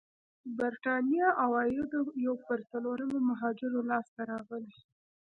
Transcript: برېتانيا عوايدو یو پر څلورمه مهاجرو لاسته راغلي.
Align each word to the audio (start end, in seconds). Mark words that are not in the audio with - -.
برېتانيا 0.57 1.27
عوايدو 1.43 2.01
یو 2.25 2.35
پر 2.45 2.59
څلورمه 2.71 3.19
مهاجرو 3.29 3.79
لاسته 3.89 4.21
راغلي. 4.31 4.73